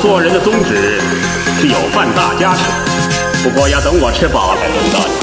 [0.00, 1.00] 做人的宗旨
[1.60, 2.62] 是有饭大家吃，
[3.42, 5.14] 不过要等我吃饱才轮到你。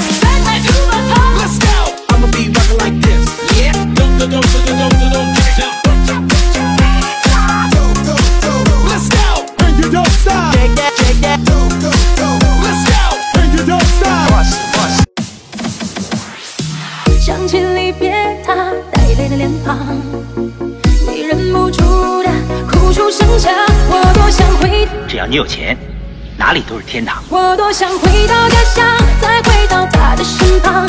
[17.20, 18.12] 想起离别，
[18.46, 18.56] 他
[18.92, 19.78] 带泪的脸庞，
[21.08, 22.30] 你忍不住的
[22.70, 23.54] 哭出声响，
[23.90, 24.41] 我多想。
[25.32, 25.78] 你有钱
[26.38, 27.24] 哪里都是天堂。
[27.30, 30.86] 我多想回到家乡再回到她的身旁。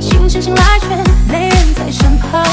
[0.00, 0.86] 清醒醒来，却
[1.32, 2.44] 没人在身旁。